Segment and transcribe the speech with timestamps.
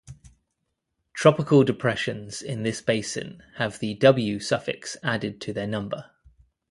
[1.13, 6.09] Tropical depressions in this basin have the "W" suffix added to their number.